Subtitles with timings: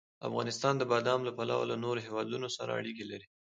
[0.27, 3.27] افغانستان د بادام له پلوه له نورو هېوادونو سره اړیکې لري.